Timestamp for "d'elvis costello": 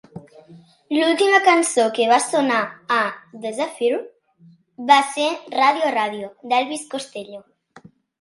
6.53-7.43